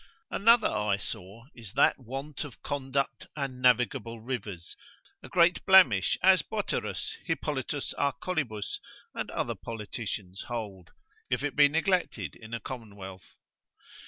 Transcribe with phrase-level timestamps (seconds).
[0.31, 4.75] Another eyesore is that want of conduct and navigable rivers,
[5.21, 8.79] a great blemish as Boterus, Hippolitus a Collibus,
[9.13, 10.89] and other politicians hold,
[11.29, 13.35] if it be neglected in a commonwealth.